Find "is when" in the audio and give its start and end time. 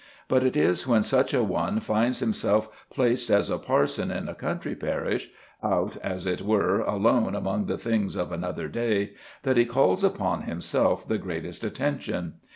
0.57-1.03